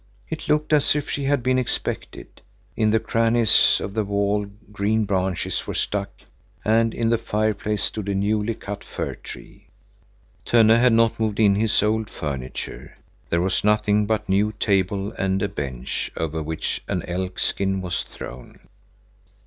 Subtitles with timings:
[0.29, 2.41] It looked as if she had been expected;
[2.75, 6.09] in the crannies of the wall green branches were stuck,
[6.65, 9.67] and in the fireplace stood a newly cut fir tree.
[10.43, 12.97] Tönne had not moved in his old furniture.
[13.29, 17.79] There was nothing but a new table and a bench, over which an elk skin
[17.81, 18.61] was thrown.